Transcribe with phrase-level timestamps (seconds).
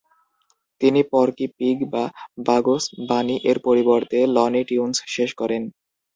[0.81, 2.03] তিনি Porky Pig বা
[2.47, 5.63] Bugs বানি এর পরিবর্তে লনি টিউনস শেষ করেন।